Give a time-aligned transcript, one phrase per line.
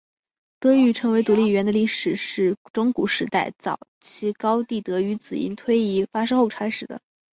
[0.59, 6.99] 德语成为独立语言的历史是中古时代早期高地德语子音推移发生后开始的。